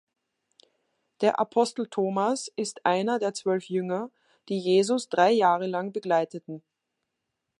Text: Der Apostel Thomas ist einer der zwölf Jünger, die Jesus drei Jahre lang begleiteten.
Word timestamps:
Der 1.21 1.37
Apostel 1.39 1.85
Thomas 1.87 2.51
ist 2.55 2.87
einer 2.87 3.19
der 3.19 3.35
zwölf 3.35 3.65
Jünger, 3.69 4.09
die 4.49 4.57
Jesus 4.59 5.09
drei 5.09 5.29
Jahre 5.31 5.67
lang 5.67 5.91
begleiteten. 5.93 6.63